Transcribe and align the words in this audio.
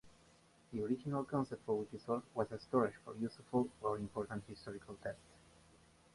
The 0.73 0.81
original 0.83 1.23
concept 1.23 1.63
for 1.63 1.85
Wikisource 1.85 2.23
was 2.33 2.51
as 2.51 2.63
storage 2.63 2.95
for 3.05 3.15
useful 3.17 3.69
or 3.83 3.97
important 3.99 4.43
historical 4.47 4.95
texts. 5.03 5.37